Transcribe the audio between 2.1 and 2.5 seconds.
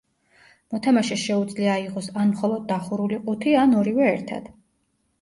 ან